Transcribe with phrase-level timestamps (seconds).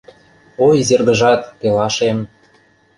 [0.65, 2.17] —Ой, Изергыжат, пелашем